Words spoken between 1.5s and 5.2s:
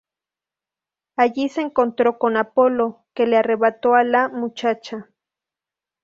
encontró con Apolo, que le arrebató a la muchacha.